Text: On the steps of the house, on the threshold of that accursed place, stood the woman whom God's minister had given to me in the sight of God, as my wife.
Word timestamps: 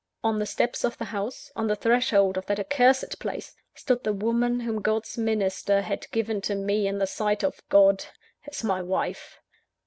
On 0.23 0.39
the 0.39 0.47
steps 0.47 0.83
of 0.83 0.97
the 0.97 1.05
house, 1.05 1.51
on 1.55 1.67
the 1.67 1.75
threshold 1.75 2.35
of 2.35 2.47
that 2.47 2.59
accursed 2.59 3.19
place, 3.19 3.53
stood 3.75 4.03
the 4.03 4.11
woman 4.13 4.61
whom 4.61 4.81
God's 4.81 5.15
minister 5.15 5.83
had 5.83 6.09
given 6.09 6.41
to 6.41 6.55
me 6.55 6.87
in 6.87 6.97
the 6.97 7.05
sight 7.05 7.43
of 7.43 7.61
God, 7.69 8.05
as 8.49 8.63
my 8.63 8.81
wife. 8.81 9.37